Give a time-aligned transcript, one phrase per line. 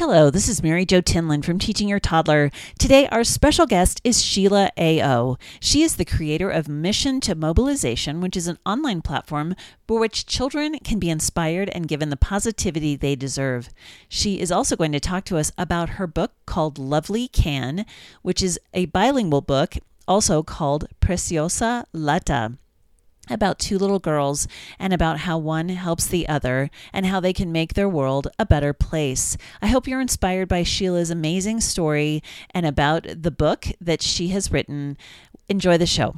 [0.00, 2.50] Hello, this is Mary Jo Tinlin from Teaching Your Toddler.
[2.78, 5.36] Today, our special guest is Sheila A.O.
[5.60, 9.54] She is the creator of Mission to Mobilization, which is an online platform
[9.86, 13.68] for which children can be inspired and given the positivity they deserve.
[14.08, 17.84] She is also going to talk to us about her book called Lovely Can,
[18.22, 19.74] which is a bilingual book,
[20.08, 22.52] also called Preciosa Lata
[23.30, 27.52] about two little girls and about how one helps the other and how they can
[27.52, 29.36] make their world a better place.
[29.62, 34.50] I hope you're inspired by Sheila's amazing story and about the book that she has
[34.52, 34.96] written.
[35.48, 36.16] Enjoy the show.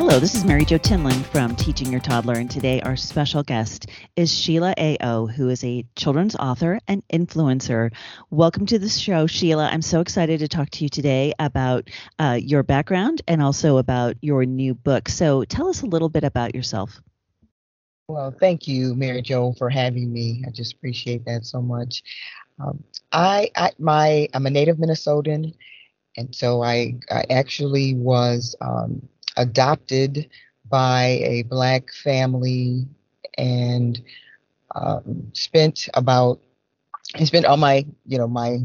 [0.00, 3.90] Hello, this is Mary Jo Tinlin from Teaching Your Toddler, and today our special guest
[4.16, 7.92] is Sheila A.O., who is a children's author and influencer.
[8.30, 9.68] Welcome to the show, Sheila.
[9.70, 14.16] I'm so excited to talk to you today about uh, your background and also about
[14.22, 15.10] your new book.
[15.10, 16.98] So tell us a little bit about yourself.
[18.08, 20.42] Well, thank you, Mary Jo, for having me.
[20.46, 22.02] I just appreciate that so much.
[22.58, 25.54] Um, I, I, my, I'm a native Minnesotan,
[26.16, 28.56] and so I, I actually was.
[28.62, 30.28] Um, adopted
[30.68, 32.86] by a black family
[33.38, 34.00] and
[34.74, 36.40] um, spent about
[37.24, 38.58] spent all my you know my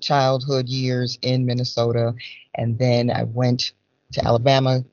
[0.00, 2.14] childhood years in Minnesota,
[2.54, 3.72] and then I went
[4.12, 4.84] to Alabama,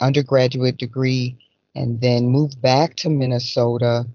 [0.00, 1.36] undergraduate degree,
[1.74, 4.06] and then moved back to Minnesota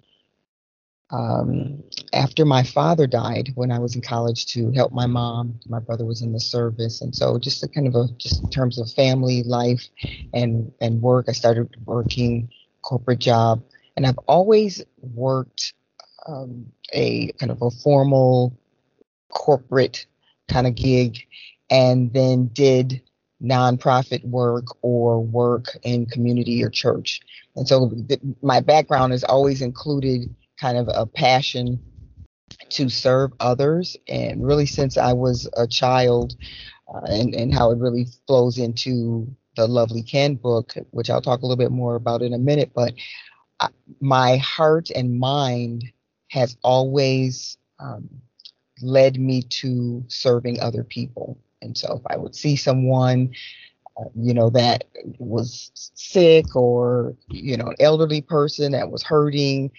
[1.15, 1.81] um,
[2.13, 5.59] after my father died when I was in college to help my mom.
[5.67, 8.49] My brother was in the service, and so just a kind of a just in
[8.49, 9.87] terms of family life
[10.33, 12.49] and and work, I started working
[12.81, 13.63] corporate job,
[13.95, 15.73] and I've always worked
[16.27, 18.57] um, a kind of a formal
[19.29, 20.05] corporate
[20.49, 21.19] kind of gig,
[21.69, 23.01] and then did
[23.41, 27.21] nonprofit work or work in community or church.
[27.55, 31.79] And so th- my background has always included kind of a passion
[32.69, 33.97] to serve others.
[34.07, 36.35] And really, since I was a child,
[36.93, 41.41] uh, and, and how it really flows into the Lovely Can book, which I'll talk
[41.41, 42.71] a little bit more about in a minute.
[42.75, 42.93] But
[43.59, 45.85] I, my heart and mind
[46.29, 48.09] has always um,
[48.81, 51.37] led me to serving other people.
[51.61, 53.31] And so if I would see someone,
[53.97, 54.83] uh, you know, that
[55.17, 59.71] was sick or, you know, an elderly person that was hurting,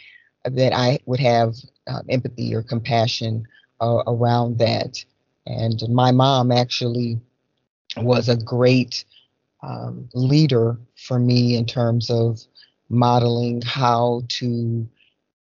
[0.51, 1.55] that I would have
[1.87, 3.45] uh, empathy or compassion
[3.81, 5.05] uh, around that.
[5.47, 7.21] And my mom actually
[7.97, 9.05] was a great
[9.63, 12.41] um, leader for me in terms of
[12.89, 14.89] modeling how to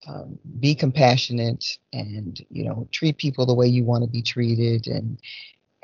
[0.08, 4.88] um, be compassionate and you know treat people the way you want to be treated
[4.88, 5.20] and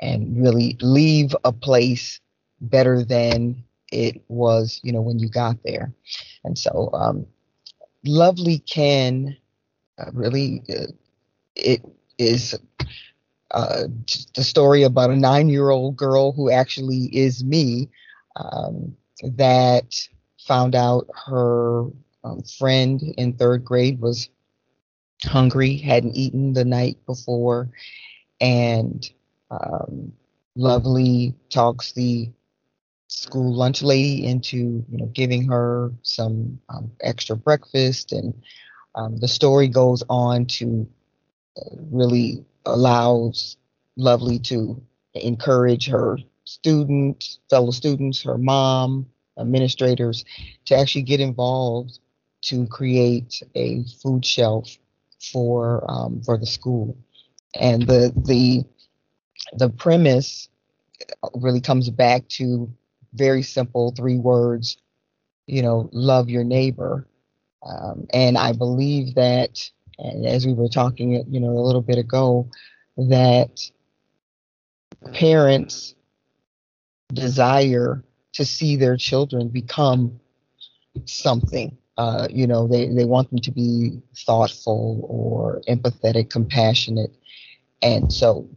[0.00, 2.20] and really leave a place
[2.60, 3.62] better than
[3.92, 5.92] it was you know when you got there
[6.44, 7.26] and so um,
[8.06, 9.36] Lovely Can
[9.98, 10.86] uh, really uh,
[11.56, 11.82] it
[12.18, 12.58] is
[13.52, 13.84] uh,
[14.34, 17.88] the story about a nine-year-old girl who actually is me
[18.36, 19.94] um, that
[20.46, 21.84] found out her
[22.24, 24.28] um, friend in third grade was
[25.24, 27.70] hungry, hadn't eaten the night before,
[28.40, 29.10] and
[29.50, 30.12] um,
[30.56, 32.30] Lovely talks the
[33.08, 34.56] school lunch lady into
[34.88, 38.12] you know giving her some um, extra breakfast.
[38.12, 38.34] And
[38.94, 40.88] um, the story goes on to
[41.58, 43.56] uh, really allows
[43.96, 44.82] lovely to
[45.14, 49.06] encourage her students fellow students her mom
[49.38, 50.24] administrators
[50.64, 51.98] to actually get involved
[52.42, 54.76] to create a food shelf
[55.20, 56.96] for um, for the school.
[57.58, 58.64] And the the
[59.54, 60.48] the premise
[61.34, 62.70] really comes back to
[63.16, 64.76] very simple three words,
[65.46, 67.06] you know, love your neighbor.
[67.62, 69.68] Um, and I believe that,
[69.98, 72.48] and as we were talking, you know, a little bit ago,
[72.96, 73.60] that
[75.12, 75.94] parents
[77.12, 78.04] desire
[78.34, 80.20] to see their children become
[81.04, 81.76] something.
[81.96, 87.14] Uh, you know, they, they want them to be thoughtful or empathetic, compassionate.
[87.80, 88.48] And so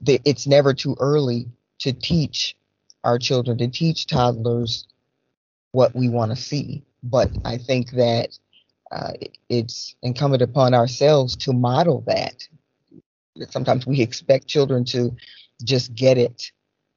[0.00, 1.46] they, it's never too early
[1.80, 2.56] to teach
[3.06, 4.86] our children, to teach toddlers
[5.72, 6.82] what we want to see.
[7.02, 8.36] But I think that
[8.90, 9.12] uh,
[9.48, 12.46] it's incumbent upon ourselves to model that.
[13.50, 15.14] Sometimes we expect children to
[15.64, 16.50] just get it,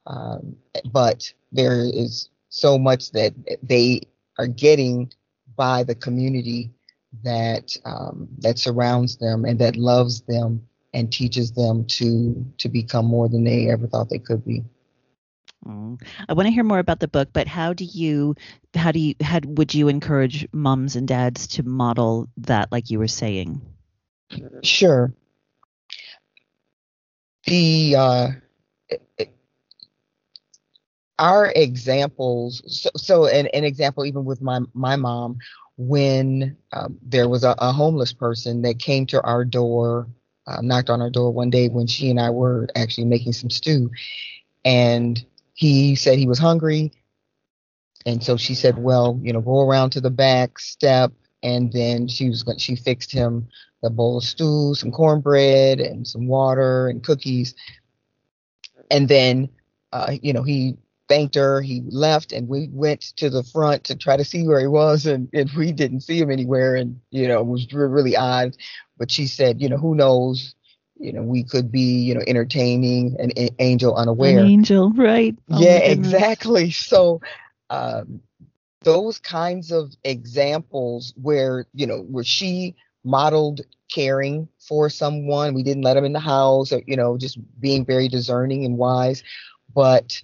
[0.06, 0.56] um,
[0.92, 4.02] but there is so much that they
[4.38, 5.12] are getting
[5.56, 6.70] by the community
[7.22, 13.04] that um, that surrounds them and that loves them and teaches them to to become
[13.06, 14.64] more than they ever thought they could be.
[15.66, 16.00] Mm.
[16.28, 18.34] I want to hear more about the book, but how do you,
[18.74, 22.98] how do you, how would you encourage moms and dads to model that, like you
[22.98, 23.60] were saying?
[24.62, 25.12] Sure.
[27.46, 28.28] The uh,
[31.20, 32.62] our examples.
[32.66, 35.38] So, so an, an example, even with my my mom,
[35.76, 40.08] when um, there was a, a, homeless person that came to our door,
[40.46, 43.50] uh, knocked on our door one day when she and I were actually making some
[43.50, 43.90] stew,
[44.64, 45.24] and
[45.60, 46.90] he said he was hungry,
[48.06, 51.12] and so she said, "Well, you know, go around to the back step."
[51.42, 53.48] And then she was she fixed him
[53.82, 57.54] a bowl of stew, some cornbread, and some water and cookies.
[58.90, 59.50] And then,
[59.92, 60.78] uh, you know, he
[61.10, 61.60] thanked her.
[61.60, 65.04] He left, and we went to the front to try to see where he was,
[65.04, 68.56] and, and we didn't see him anywhere, and you know it was really odd.
[68.96, 70.54] But she said, you know, who knows?
[71.00, 74.40] You know, we could be, you know, entertaining an angel unaware.
[74.40, 75.34] An angel, right?
[75.50, 76.70] Oh yeah, exactly.
[76.70, 77.20] So,
[77.70, 78.20] um,
[78.82, 85.82] those kinds of examples where you know where she modeled caring for someone we didn't
[85.82, 89.24] let them in the house or you know just being very discerning and wise
[89.74, 90.22] but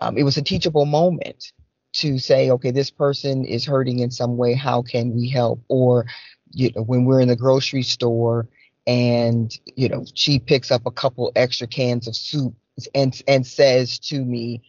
[0.00, 1.52] um, it was a teachable moment
[1.94, 4.54] to say, okay, this person is hurting in some way.
[4.54, 5.62] How can we help?
[5.68, 6.06] Or,
[6.52, 8.48] you know, when we're in the grocery store
[8.86, 12.54] and you know she picks up a couple extra cans of soup
[12.94, 14.62] and and says to me,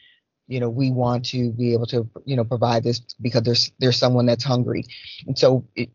[0.47, 3.97] you know, we want to be able to you know provide this because there's there's
[3.97, 4.85] someone that's hungry,
[5.25, 5.89] and so it,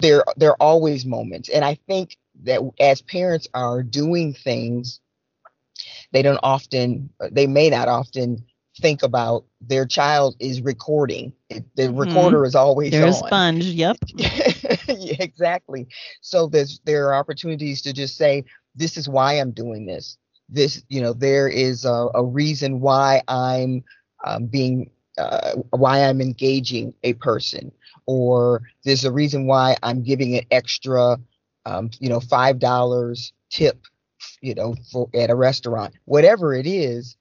[0.00, 5.00] there there are always moments, and I think that as parents are doing things
[6.12, 8.44] they don't often they may not often
[8.78, 11.32] think about their child is recording.
[11.48, 11.96] The mm-hmm.
[11.96, 13.28] recorder is always there's on.
[13.28, 13.64] sponge.
[13.64, 13.96] Yep
[14.98, 15.86] yeah, exactly.
[16.20, 18.44] So there's there are opportunities to just say
[18.74, 20.18] this is why i'm doing this.
[20.48, 23.82] This you know there is a, a reason why i'm
[24.24, 27.72] um, being uh, why i'm engaging a person
[28.06, 31.18] or there's a reason why i'm giving an extra
[31.64, 33.86] um, you know five dollars tip
[34.40, 37.16] you know, for, at a restaurant, whatever it is,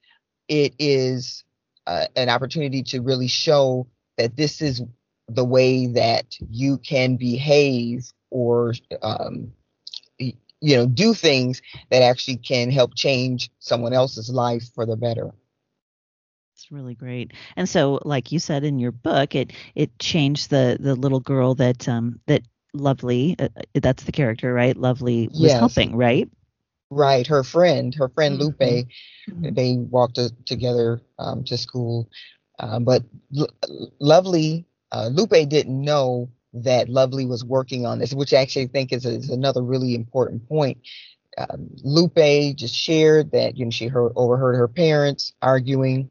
[0.48, 1.44] it is
[1.88, 4.82] uh, an opportunity to really show that this is
[5.28, 9.52] the way that you can behave or, um,
[10.18, 15.32] you know, do things that actually can help change someone else's life for the better.
[16.54, 17.34] It's really great.
[17.58, 21.54] And so, like you said in your book, it it changed the the little girl
[21.56, 22.44] that um that
[22.76, 24.76] Lovely, uh, that's the character, right?
[24.76, 25.60] Lovely was yes.
[25.60, 26.30] helping, right?
[26.90, 28.48] Right, her friend, her friend mm-hmm.
[28.48, 28.88] Lupe,
[29.30, 29.54] mm-hmm.
[29.54, 32.10] they walked a, together um, to school.
[32.60, 33.04] Um, but
[33.38, 33.48] L-
[34.00, 38.94] Lovely, uh, Lupe didn't know that Lovely was working on this, which I actually think
[38.94, 40.78] is, is another really important point.
[41.38, 46.10] Um, Lupe just shared that you know she heard, overheard her parents arguing,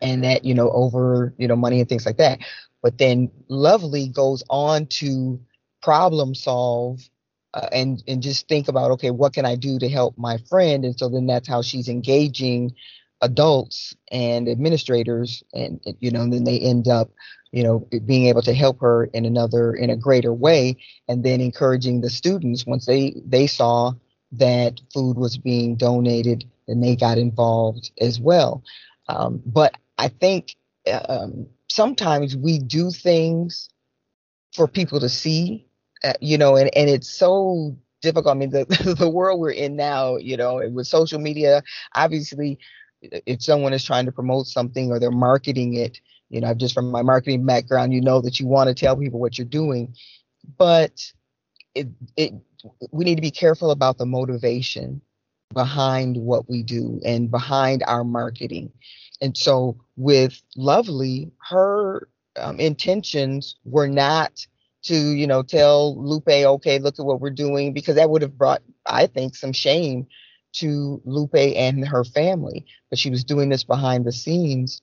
[0.00, 2.38] and that you know over you know money and things like that.
[2.80, 5.40] But then Lovely goes on to
[5.82, 7.00] problem solve
[7.54, 10.84] uh, and and just think about okay what can i do to help my friend
[10.84, 12.72] and so then that's how she's engaging
[13.22, 17.10] adults and administrators and you know and then they end up
[17.52, 20.76] you know being able to help her in another in a greater way
[21.08, 23.92] and then encouraging the students once they they saw
[24.32, 28.62] that food was being donated then they got involved as well
[29.08, 30.56] um, but i think
[31.08, 33.68] um, sometimes we do things
[34.52, 35.66] for people to see
[36.02, 38.34] uh, you know, and, and it's so difficult.
[38.34, 38.64] I mean, the,
[38.98, 41.62] the world we're in now, you know, with social media,
[41.94, 42.58] obviously,
[43.02, 46.90] if someone is trying to promote something or they're marketing it, you know, just from
[46.90, 49.94] my marketing background, you know that you want to tell people what you're doing,
[50.58, 51.12] but
[51.74, 52.34] it it
[52.92, 55.00] we need to be careful about the motivation
[55.52, 58.72] behind what we do and behind our marketing.
[59.20, 64.46] And so with Lovely, her um, intentions were not
[64.82, 68.38] to you know tell Lupe, okay, look at what we're doing, because that would have
[68.38, 70.06] brought, I think, some shame
[70.52, 72.66] to Lupe and her family.
[72.88, 74.82] But she was doing this behind the scenes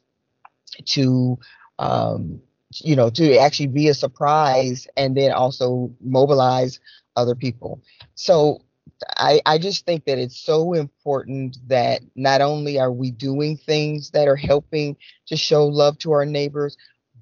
[0.86, 1.38] to,
[1.80, 2.42] um,
[2.74, 6.80] you know, to actually be a surprise and then also mobilize
[7.16, 7.82] other people.
[8.16, 8.62] So
[9.18, 14.12] I, I just think that it's so important that not only are we doing things
[14.12, 14.98] that are helping
[15.28, 16.78] to show love to our neighbors,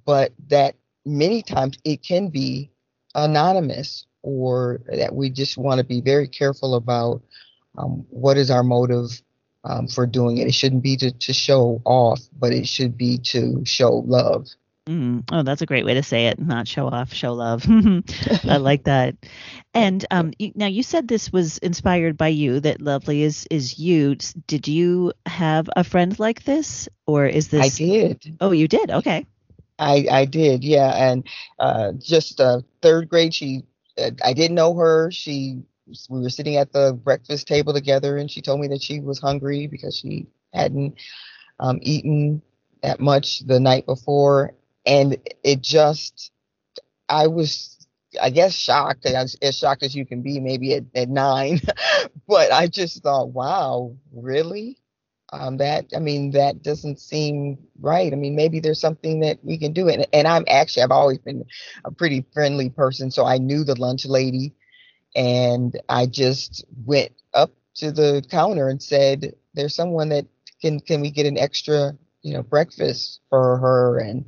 [0.05, 0.75] but that
[1.05, 2.71] many times it can be
[3.13, 7.21] anonymous or that we just want to be very careful about
[7.77, 9.21] um, what is our motive
[9.65, 10.47] um, for doing it.
[10.47, 14.47] It shouldn't be to, to show off, but it should be to show love.
[14.87, 15.23] Mm.
[15.31, 16.39] Oh, that's a great way to say it.
[16.39, 17.65] Not show off, show love.
[18.43, 19.15] I like that.
[19.73, 22.59] And um, you, now you said this was inspired by you.
[22.59, 24.15] That lovely is is you.
[24.45, 27.65] Did you have a friend like this, or is this?
[27.65, 28.37] I did.
[28.39, 28.91] Oh, you did.
[28.91, 29.25] Okay.
[29.79, 31.27] I I did, yeah, and
[31.57, 33.33] uh, just uh, third grade.
[33.33, 33.63] She,
[33.97, 35.09] uh, I didn't know her.
[35.11, 35.63] She
[36.09, 39.19] we were sitting at the breakfast table together, and she told me that she was
[39.19, 40.95] hungry because she hadn't
[41.59, 42.41] um, eaten
[42.81, 44.53] that much the night before,
[44.85, 46.31] and it just,
[47.09, 47.87] I was,
[48.21, 49.05] I guess, shocked.
[49.05, 51.61] As, as shocked as you can be, maybe at, at nine,
[52.27, 54.77] but I just thought, wow, really?
[55.33, 58.13] Um, that I mean, that doesn't seem right.
[58.13, 59.89] I mean, maybe there's something that we can do.
[59.89, 61.43] And, and I'm actually, I've always been
[61.83, 64.53] a pretty friendly person, so I knew the lunch lady,
[65.15, 70.25] and I just went up to the counter and said, "There's someone that
[70.61, 74.25] can can we get an extra, you know, breakfast for her?" And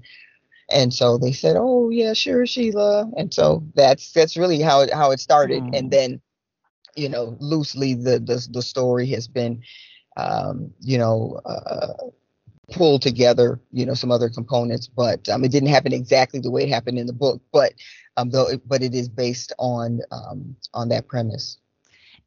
[0.72, 4.94] and so they said, "Oh yeah, sure, Sheila." And so that's that's really how it
[4.94, 5.70] how it started.
[5.72, 5.77] Mm.
[5.77, 6.22] And then,
[6.96, 9.62] you know, loosely the the the story has been
[10.17, 11.94] um, you know, uh,
[12.71, 14.88] pull together, you know, some other components.
[14.88, 17.41] But um, it didn't happen exactly the way it happened in the book.
[17.51, 17.74] But
[18.17, 21.57] um, though, it, but it is based on um, on that premise.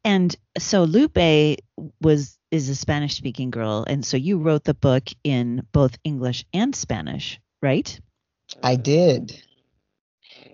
[0.03, 1.59] And so Lupe
[2.01, 6.45] was is a Spanish speaking girl, and so you wrote the book in both English
[6.53, 7.99] and Spanish, right?
[8.63, 9.41] I did.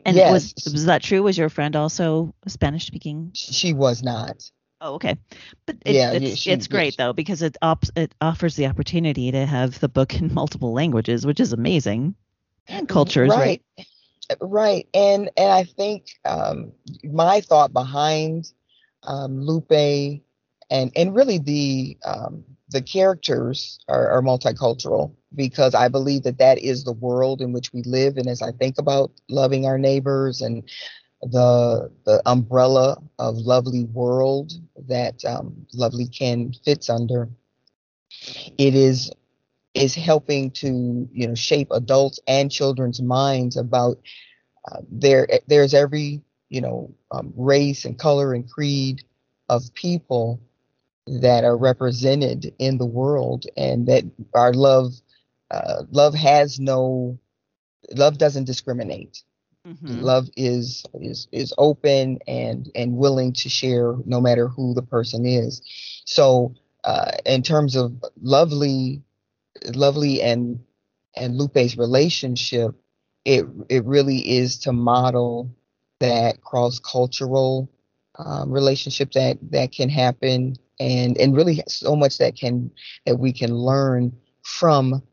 [0.06, 0.32] And yes.
[0.32, 1.24] was was that true?
[1.24, 3.32] Was your friend also Spanish speaking?
[3.34, 4.50] She was not.
[4.80, 5.18] Oh, okay.
[5.66, 9.32] But it, yeah, it's she, it's great though because it op- it offers the opportunity
[9.32, 12.16] to have the book in multiple languages, which is amazing.
[12.68, 13.62] And cultures, right?
[13.78, 14.38] Right.
[14.42, 14.88] right.
[14.94, 18.52] And and I think um, my thought behind
[19.04, 20.22] um, Lupe
[20.70, 26.60] and and really the um, the characters are, are multicultural because I believe that that
[26.60, 28.18] is the world in which we live.
[28.18, 30.64] And as I think about loving our neighbors and
[31.22, 34.54] the the umbrella of lovely world
[34.88, 37.30] that um, lovely can fits under.
[38.58, 39.12] It is
[39.74, 44.00] is helping to you know shape adults and children's minds about
[44.72, 49.04] uh, there there's every you know um, race and color and creed
[49.50, 50.40] of people
[51.08, 54.94] that are represented in the world and that our love
[55.52, 57.18] uh, love has no
[57.92, 59.24] love doesn't discriminate
[59.68, 60.00] Mm-hmm.
[60.00, 65.26] Love is is is open and and willing to share no matter who the person
[65.26, 65.62] is.
[66.06, 66.56] So
[66.86, 69.02] uh, in terms of lovely,
[69.74, 70.60] lovely and
[71.18, 72.76] and Lupe's relationship,
[73.26, 75.54] it it really is to model
[76.00, 77.70] that cross cultural
[78.18, 82.72] um, relationship that that can happen and and really so much that can
[83.06, 85.04] that we can learn from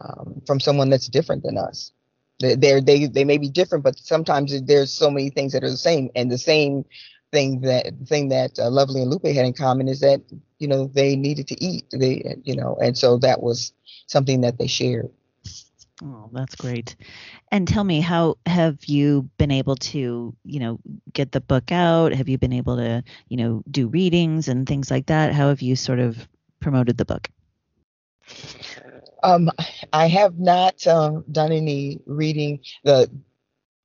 [0.00, 1.92] um, from someone that's different than us
[2.40, 5.76] they're they they may be different, but sometimes there's so many things that are the
[5.76, 6.10] same.
[6.14, 6.84] And the same
[7.32, 10.22] thing that thing that uh, Lovely and Lupe had in common is that
[10.58, 11.84] you know they needed to eat.
[11.90, 13.72] They you know, and so that was
[14.06, 15.10] something that they shared.
[16.02, 16.94] Oh, that's great.
[17.50, 20.78] And tell me, how have you been able to, you know,
[21.12, 22.12] get the book out?
[22.12, 25.32] Have you been able to, you know, do readings and things like that?
[25.32, 26.28] How have you sort of
[26.60, 27.28] promoted the book?
[29.22, 29.50] Um,
[29.92, 32.60] I have not um, done any reading.
[32.84, 33.10] the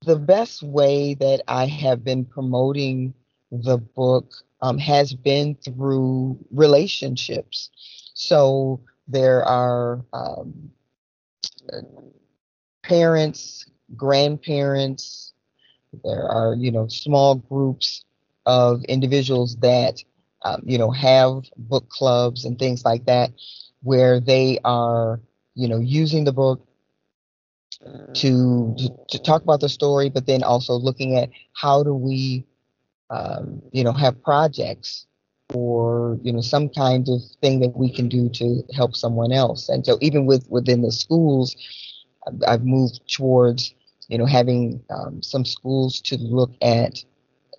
[0.04, 3.14] The best way that I have been promoting
[3.50, 7.70] the book um, has been through relationships.
[8.14, 10.70] So there are um,
[12.82, 15.32] parents, grandparents.
[16.04, 18.04] There are you know small groups
[18.46, 20.02] of individuals that
[20.44, 23.30] um, you know have book clubs and things like that
[23.84, 25.20] where they are,
[25.54, 26.66] you know, using the book
[28.14, 32.44] to, to, to talk about the story, but then also looking at how do we,
[33.10, 35.06] um, you know, have projects
[35.52, 39.68] or you know some kind of thing that we can do to help someone else.
[39.68, 41.54] And so even with within the schools,
[42.46, 43.74] I've, moved towards
[44.08, 47.04] you know having um, some schools to look at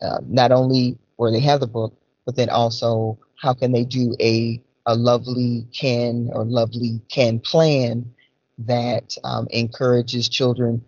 [0.01, 4.15] uh, not only where they have the book, but then also how can they do
[4.19, 8.13] a a lovely can or lovely can plan
[8.59, 10.83] that um, encourages children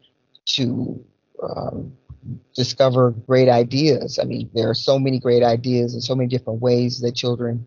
[0.46, 1.04] to
[1.44, 1.92] um,
[2.56, 4.20] discover great ideas.
[4.20, 7.66] I mean, there are so many great ideas and so many different ways that children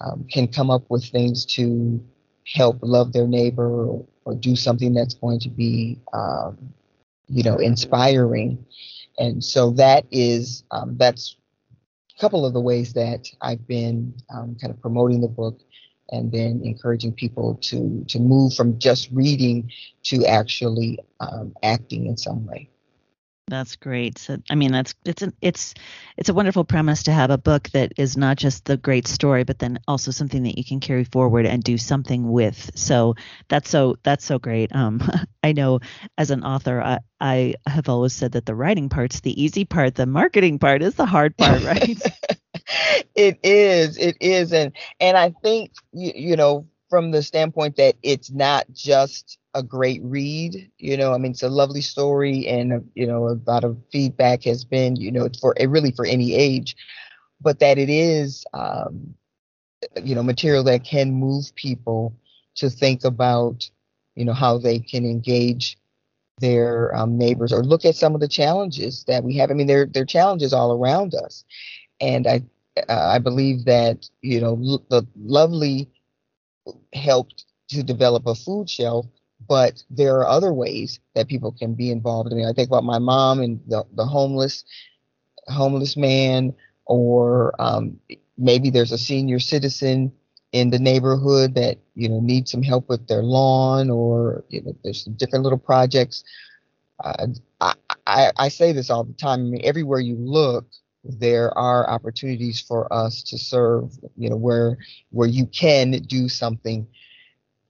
[0.00, 2.02] um, can come up with things to
[2.46, 6.56] help love their neighbor or, or do something that's going to be, um,
[7.28, 8.64] you know, inspiring.
[9.18, 11.36] And so that is um, that's
[12.18, 15.60] couple of the ways that I've been um, kind of promoting the book
[16.10, 19.70] and then encouraging people to to move from just reading
[20.04, 22.70] to actually um, acting in some way.
[23.48, 24.18] That's great.
[24.18, 25.74] So, I mean, that's it's an it's
[26.18, 29.44] it's a wonderful premise to have a book that is not just the great story,
[29.44, 32.70] but then also something that you can carry forward and do something with.
[32.74, 33.14] So
[33.48, 34.74] that's so that's so great.
[34.74, 35.00] Um,
[35.42, 35.80] I know
[36.18, 39.94] as an author, I I have always said that the writing part's the easy part.
[39.94, 41.98] The marketing part is the hard part, right?
[43.14, 43.96] it is.
[43.98, 48.66] It is, and and I think you, you know from the standpoint that it's not
[48.72, 50.70] just a great read.
[50.78, 54.44] You know, I mean, it's a lovely story, and you know, a lot of feedback
[54.44, 56.76] has been, you know, for really for any age,
[57.40, 59.14] but that it is, um,
[60.02, 62.14] you know, material that can move people
[62.56, 63.68] to think about,
[64.14, 65.78] you know, how they can engage
[66.40, 69.50] their um, neighbors or look at some of the challenges that we have.
[69.50, 71.44] I mean, there there are challenges all around us,
[72.00, 72.42] and I
[72.88, 75.88] uh, I believe that you know l- the lovely
[76.92, 79.06] helped to develop a food shelf,
[79.48, 82.32] but there are other ways that people can be involved.
[82.32, 84.64] I mean, I think about my mom and the, the homeless
[85.48, 86.54] homeless man,
[86.86, 87.98] or um,
[88.36, 90.12] maybe there's a senior citizen
[90.52, 94.76] in the neighborhood that you know needs some help with their lawn, or you know,
[94.84, 96.24] there's some different little projects.
[97.02, 97.26] Uh,
[97.60, 97.74] I,
[98.06, 99.40] I, I say this all the time.
[99.40, 100.66] I mean, everywhere you look,
[101.04, 103.92] there are opportunities for us to serve.
[104.16, 104.78] You know, where
[105.10, 106.86] where you can do something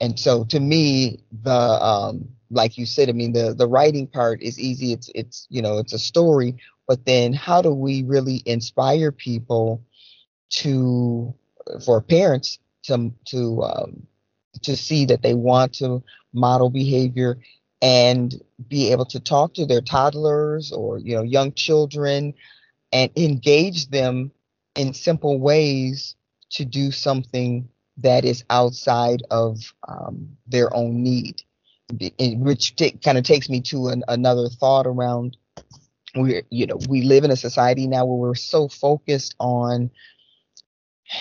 [0.01, 4.43] and so to me the um like you said i mean the the writing part
[4.43, 4.93] is easy.
[4.93, 6.57] It's it's you know it's a story.
[6.87, 9.83] But then how do we really inspire people
[10.51, 11.35] to
[11.85, 14.07] for parents to to um,
[14.63, 16.03] to see that they want to
[16.33, 17.39] model behavior
[17.83, 22.35] and be able to talk to their toddlers or you know young children
[22.93, 24.31] and engage them
[24.75, 26.17] in simple ways
[26.51, 31.43] to do something that is outside of um, their own need,
[32.21, 35.37] which t- kind of takes me to an, another thought around
[36.15, 39.91] we you know we live in a society now where we're so focused on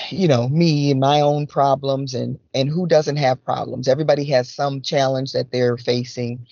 [0.10, 3.88] you know me and my own problems and and who doesn't have problems?
[3.88, 6.48] Everybody has some challenge that they're facing.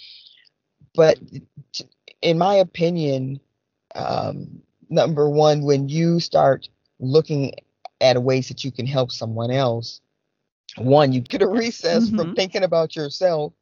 [0.93, 1.19] But
[2.21, 3.39] in my opinion
[3.95, 6.67] um, number one when you start
[6.99, 7.53] looking
[8.01, 10.01] at ways that you can help someone else
[10.77, 12.17] one, you get a recess mm-hmm.
[12.17, 13.53] from thinking about yourself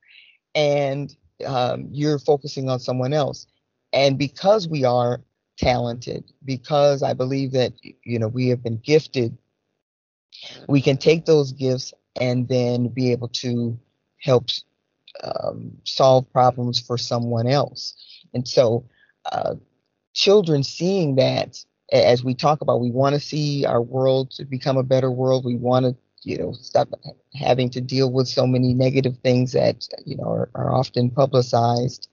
[0.55, 3.47] and um, you're focusing on someone else.
[3.91, 5.21] And because we are
[5.57, 7.73] talented, because I believe that,
[8.03, 9.37] you know, we have been gifted,
[10.67, 13.77] we can take those gifts and then be able to
[14.19, 14.47] help
[15.23, 17.95] um, solve problems for someone else.
[18.33, 18.85] And so,
[19.31, 19.55] uh,
[20.13, 24.77] children seeing that as we talk about, we want to see our world to become
[24.77, 25.45] a better world.
[25.45, 26.89] We want to you know stop
[27.35, 32.09] having to deal with so many negative things that you know are, are often publicized.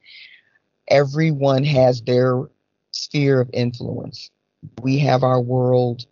[0.89, 2.45] Everyone has their
[2.93, 4.31] sphere of influence.
[4.83, 6.07] We have our world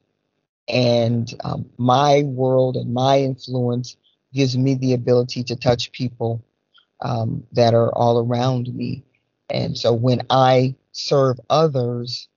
[0.68, 3.96] and um, my world and my influence
[4.32, 6.42] gives me the ability to touch people
[7.02, 9.04] um, that are all around me.
[9.50, 12.28] And so when i serve others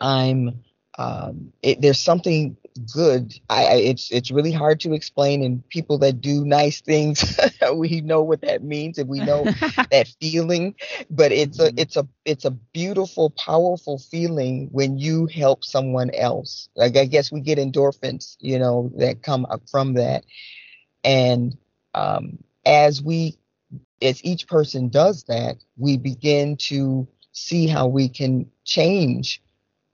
[0.00, 0.62] i'm
[0.98, 3.34] um, it, there's something good.
[3.50, 7.38] I, I, it's it's really hard to explain, and people that do nice things,
[7.74, 9.44] we know what that means, and we know
[9.90, 10.74] that feeling.
[11.10, 11.78] But it's a mm-hmm.
[11.78, 16.68] it's a it's a beautiful, powerful feeling when you help someone else.
[16.76, 20.24] Like I guess we get endorphins, you know, that come up from that,
[21.04, 21.56] and
[21.94, 23.38] um, as we
[24.00, 29.42] as each person does that, we begin to see how we can change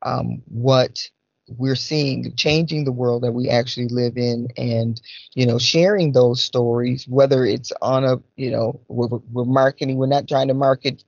[0.02, 1.10] um, what
[1.48, 5.00] we're seeing changing the world that we actually live in and
[5.34, 10.06] you know sharing those stories whether it's on a you know we're, we're marketing we're
[10.06, 11.04] not trying to market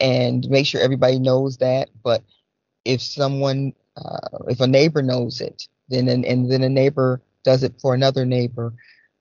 [0.00, 2.22] and make sure everybody knows that but
[2.84, 7.62] if someone uh, if a neighbor knows it then and, and then a neighbor does
[7.62, 8.72] it for another neighbor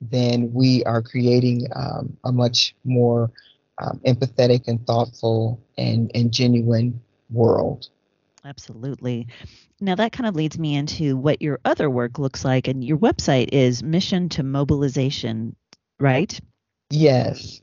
[0.01, 3.31] then we are creating um, a much more
[3.79, 6.99] um, empathetic and thoughtful and, and genuine
[7.31, 7.89] world
[8.45, 9.27] Absolutely.
[9.79, 12.67] Now, that kind of leads me into what your other work looks like.
[12.67, 15.55] And your website is Mission to Mobilization,
[15.99, 16.37] right?
[16.89, 17.61] Yes.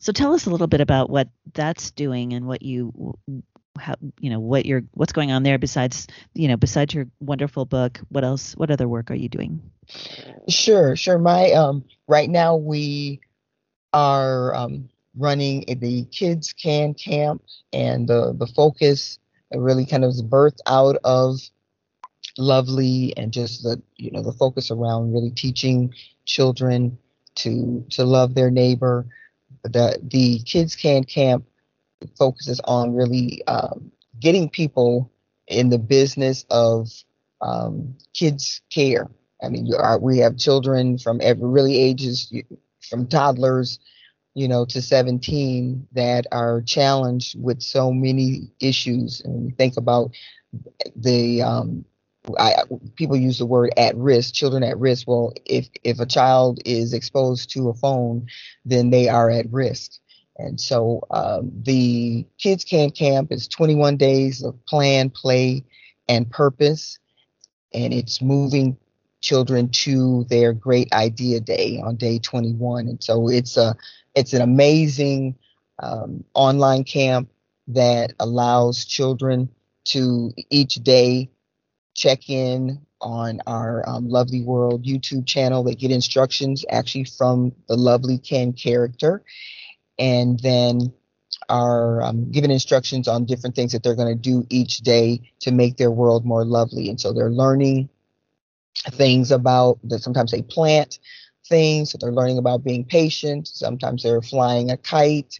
[0.00, 3.18] So tell us a little bit about what that's doing and what you
[3.78, 7.64] how you know what you're what's going on there besides you know besides your wonderful
[7.64, 9.62] book what else what other work are you doing
[10.48, 13.20] sure sure my um right now we
[13.92, 20.08] are um running the kids can camp and the the focus it really kind of
[20.08, 21.38] was birthed out of
[22.36, 25.92] lovely and just the you know the focus around really teaching
[26.24, 26.96] children
[27.34, 29.06] to to love their neighbor
[29.64, 31.44] the the kids can camp
[32.16, 35.10] focuses on really um, getting people
[35.46, 36.88] in the business of
[37.40, 39.08] um, kids care.
[39.42, 42.32] I mean, are, we have children from every really ages,
[42.88, 43.78] from toddlers,
[44.38, 49.20] you know, to 17 that are challenged with so many issues.
[49.20, 50.12] And we think about
[50.94, 51.84] the um,
[52.38, 52.54] I,
[52.94, 55.08] people use the word at risk, children at risk.
[55.08, 58.28] Well, if if a child is exposed to a phone,
[58.64, 59.92] then they are at risk.
[60.36, 65.64] And so um, the Kids Can Camp is 21 days of plan, play,
[66.08, 67.00] and purpose,
[67.74, 68.76] and it's moving
[69.28, 72.88] children to their Great Idea Day on day 21.
[72.88, 73.76] And so it's a
[74.14, 75.36] it's an amazing
[75.82, 77.28] um, online camp
[77.68, 79.50] that allows children
[79.84, 81.28] to each day
[81.94, 85.62] check in on our um, Lovely World YouTube channel.
[85.62, 89.22] They get instructions actually from the Lovely Can character,
[89.98, 90.92] and then
[91.50, 95.52] are um, given instructions on different things that they're going to do each day to
[95.52, 96.88] make their world more lovely.
[96.88, 97.90] And so they're learning
[98.90, 100.02] things about that.
[100.02, 100.98] Sometimes they plant
[101.48, 101.92] things.
[101.92, 103.48] So they're learning about being patient.
[103.48, 105.38] Sometimes they're flying a kite.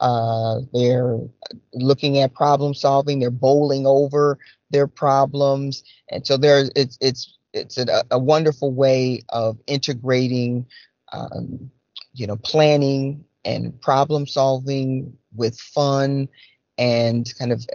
[0.00, 1.18] Uh, they're
[1.74, 3.18] looking at problem solving.
[3.18, 4.38] They're bowling over
[4.70, 10.66] their problems, and so there's it's it's it's a, a wonderful way of integrating,
[11.12, 11.70] um,
[12.12, 16.28] you know, planning and problem solving with fun
[16.76, 17.66] and kind of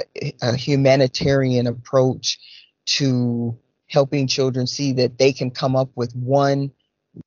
[0.41, 2.39] a humanitarian approach
[2.85, 3.57] to
[3.93, 6.71] helping children see that they can come up with one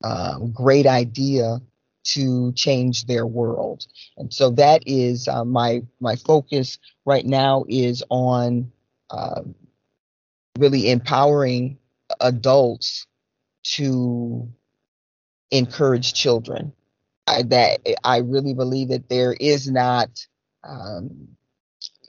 [0.03, 1.61] uh, great idea
[2.03, 3.87] to change their world.
[4.17, 8.73] And so that is uh, my my focus right now is on
[9.11, 9.43] uh,
[10.59, 11.79] really empowering
[12.21, 13.07] adults
[13.77, 14.49] to
[15.51, 16.73] encourage children.
[17.29, 20.11] I, that I really believe that there is not
[20.63, 21.37] um,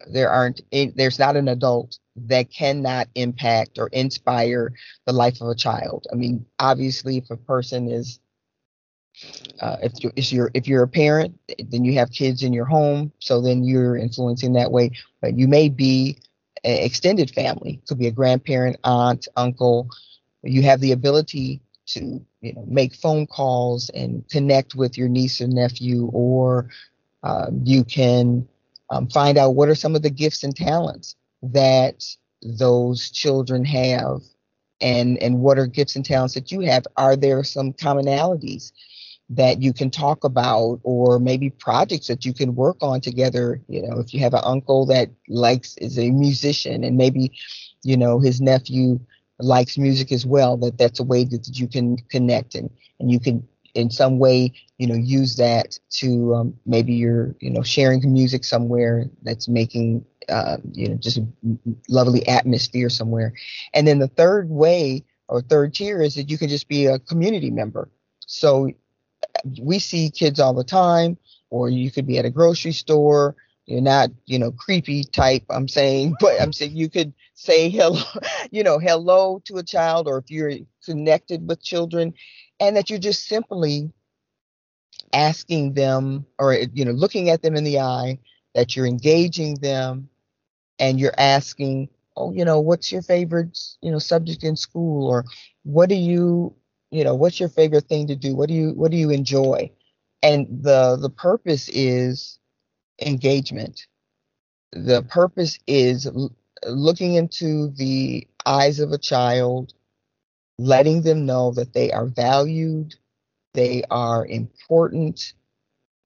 [0.07, 4.73] there aren't there's not an adult that cannot impact or inspire
[5.05, 6.07] the life of a child.
[6.11, 8.19] I mean, obviously, if a person is
[9.61, 11.37] uh, if you're, if you're if you're a parent,
[11.69, 14.91] then you have kids in your home, so then you're influencing that way.
[15.21, 16.17] But you may be
[16.63, 19.89] an extended family, could be a grandparent, aunt, uncle.
[20.43, 25.41] You have the ability to you know make phone calls and connect with your niece
[25.41, 26.69] or nephew, or
[27.23, 28.47] um, you can
[28.89, 32.03] um, find out what are some of the gifts and talents that
[32.41, 34.21] those children have
[34.79, 36.85] and and what are gifts and talents that you have.
[36.97, 38.71] Are there some commonalities
[39.29, 43.61] that you can talk about or maybe projects that you can work on together?
[43.67, 47.31] You know if you have an uncle that likes is a musician and maybe
[47.83, 48.99] you know his nephew
[49.39, 52.69] likes music as well that that's a way that you can connect and
[52.99, 53.47] and you can
[53.77, 58.43] in some way you know use that to um, maybe you're you know sharing music
[58.43, 61.27] somewhere that's making uh, you know just a
[61.89, 63.33] lovely atmosphere somewhere
[63.73, 66.99] and then the third way or third tier is that you can just be a
[66.99, 67.89] community member
[68.27, 68.69] so
[69.59, 71.17] we see kids all the time,
[71.49, 73.35] or you could be at a grocery store.
[73.65, 75.43] You're not, you know, creepy type.
[75.49, 78.01] I'm saying, but I'm saying you could say hello,
[78.51, 80.53] you know, hello to a child, or if you're
[80.85, 82.13] connected with children,
[82.59, 83.91] and that you're just simply
[85.13, 88.19] asking them, or you know, looking at them in the eye,
[88.55, 90.09] that you're engaging them,
[90.79, 95.25] and you're asking, oh, you know, what's your favorite, you know, subject in school, or
[95.63, 96.53] what do you
[96.91, 98.35] you know what's your favorite thing to do?
[98.35, 99.71] What do you what do you enjoy?
[100.23, 102.39] And the the purpose is
[103.01, 103.87] engagement.
[104.73, 106.35] The purpose is l-
[106.67, 109.73] looking into the eyes of a child
[110.57, 112.95] letting them know that they are valued
[113.53, 115.33] they are important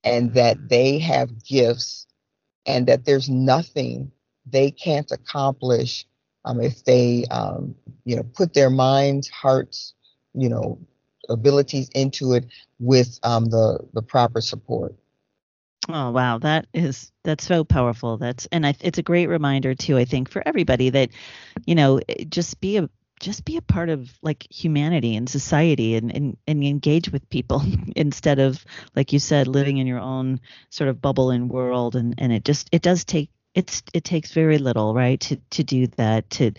[0.04, 2.06] and that they have gifts
[2.66, 4.10] and that there's nothing
[4.46, 6.06] they can't accomplish
[6.44, 9.94] um, if they um, you know put their minds hearts
[10.34, 10.78] you know
[11.28, 12.46] abilities into it
[12.78, 14.94] with um, the the proper support.
[15.88, 18.16] Oh wow, that is that's so powerful.
[18.16, 19.98] That's and I, it's a great reminder too.
[19.98, 21.10] I think for everybody that
[21.66, 22.88] you know just be a
[23.22, 27.62] just be a part of like humanity and society and, and, and engage with people
[27.96, 31.96] instead of like you said living in your own sort of bubble and world.
[31.96, 35.62] And and it just it does take it's it takes very little right to to
[35.62, 36.52] do that to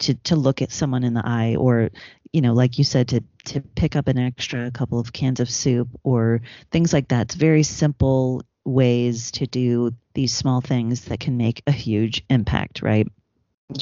[0.00, 1.90] to to look at someone in the eye or
[2.32, 5.50] you know like you said to to pick up an extra couple of cans of
[5.50, 7.22] soup or things like that.
[7.22, 12.82] It's very simple ways to do these small things that can make a huge impact
[12.82, 13.08] right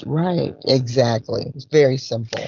[0.06, 2.44] right exactly it's very simple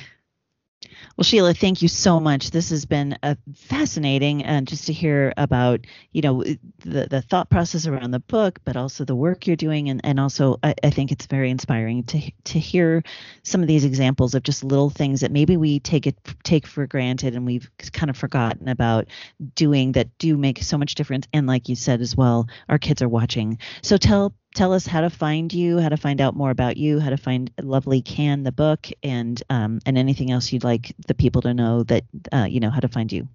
[1.16, 2.50] Well, Sheila, thank you so much.
[2.50, 5.80] This has been a fascinating, and uh, just to hear about,
[6.12, 9.90] you know, the the thought process around the book, but also the work you're doing,
[9.90, 13.02] and and also I, I think it's very inspiring to to hear
[13.42, 16.86] some of these examples of just little things that maybe we take it take for
[16.86, 19.08] granted, and we've kind of forgotten about
[19.54, 21.26] doing that do make so much difference.
[21.34, 23.58] And like you said as well, our kids are watching.
[23.82, 27.00] So tell tell us how to find you, how to find out more about you,
[27.00, 31.14] how to find Lovely Can, the book, and um, and anything else you'd like the
[31.14, 33.28] people to know that uh, you know how to find you.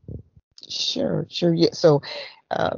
[0.69, 1.53] Sure, sure.
[1.53, 1.73] Yeah.
[1.73, 2.01] So
[2.51, 2.77] uh,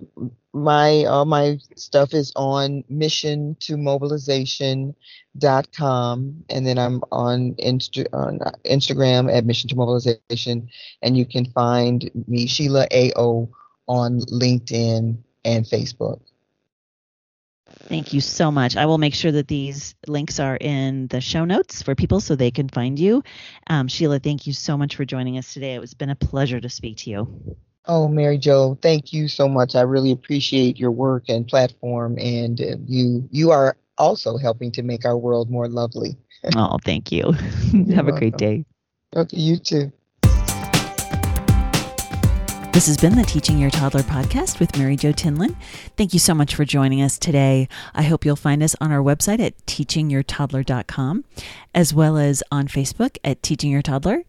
[0.54, 8.40] my all my stuff is on mission to mobilization.com and then I'm on, Insta- on
[8.66, 10.70] Instagram at mission to mobilization
[11.02, 13.50] and you can find me Sheila AO
[13.88, 16.20] on LinkedIn and Facebook.
[17.88, 18.76] Thank you so much.
[18.76, 22.36] I will make sure that these links are in the show notes for people so
[22.36, 23.24] they can find you.
[23.68, 25.76] Um, Sheila, thank you so much for joining us today.
[25.78, 27.58] It's been a pleasure to speak to you.
[27.86, 29.76] Oh, Mary Jo, thank you so much.
[29.76, 34.84] I really appreciate your work and platform, and uh, you you are also helping to
[34.84, 36.18] make our world more lovely.
[36.56, 37.32] oh, thank you.
[37.96, 38.66] Have a great day.
[39.16, 39.92] Okay, you too.
[42.78, 45.56] This has been the Teaching Your Toddler podcast with Mary Jo Tinlin.
[45.98, 47.68] Thank you so much for joining us today.
[47.96, 51.26] I hope you'll find us on our website at teachingyourtoddler.com,
[51.74, 54.22] as well as on Facebook at Teaching Your Toddler,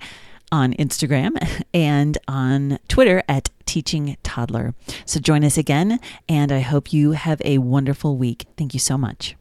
[0.50, 1.36] on Instagram,
[1.74, 4.74] and on Twitter at Teaching Toddler.
[5.04, 8.46] So join us again, and I hope you have a wonderful week.
[8.56, 9.36] Thank you so much.